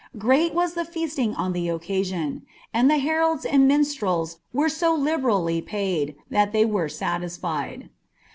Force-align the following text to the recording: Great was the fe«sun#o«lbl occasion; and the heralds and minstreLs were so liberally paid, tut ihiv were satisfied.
Great 0.17 0.55
was 0.55 0.73
the 0.73 0.83
fe«sun#o«lbl 0.83 1.75
occasion; 1.75 2.41
and 2.73 2.89
the 2.89 2.97
heralds 2.97 3.45
and 3.45 3.69
minstreLs 3.69 4.37
were 4.51 4.67
so 4.67 4.95
liberally 4.95 5.61
paid, 5.61 6.15
tut 6.31 6.53
ihiv 6.53 6.69
were 6.71 6.89
satisfied. 6.89 7.87